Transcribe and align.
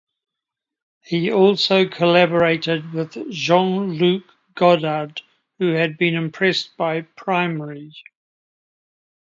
He 1.01 1.31
also 1.31 1.87
collaborated 1.87 2.91
with 2.91 3.29
Jean-Luc 3.31 4.23
Godard, 4.55 5.21
who 5.59 5.73
had 5.73 5.99
been 5.99 6.15
impressed 6.15 6.75
by 6.75 7.01
"Primary". 7.01 7.91